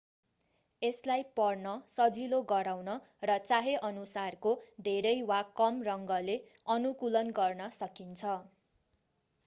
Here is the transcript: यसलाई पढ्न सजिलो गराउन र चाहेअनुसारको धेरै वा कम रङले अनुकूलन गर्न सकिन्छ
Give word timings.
यसलाई 0.81 1.23
पढ्न 1.33 1.73
सजिलो 1.95 2.39
गराउन 2.51 2.95
र 3.25 3.35
चाहेअनुसारको 3.43 4.53
धेरै 4.87 5.13
वा 5.29 5.37
कम 5.61 5.77
रङले 5.89 6.39
अनुकूलन 6.77 7.33
गर्न 7.37 7.69
सकिन्छ 7.77 8.33